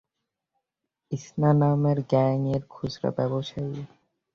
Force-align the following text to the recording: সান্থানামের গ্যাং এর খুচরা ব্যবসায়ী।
সান্থানামের 1.11 1.99
গ্যাং 2.11 2.37
এর 2.53 2.61
খুচরা 2.69 3.09
ব্যবসায়ী। 3.17 3.79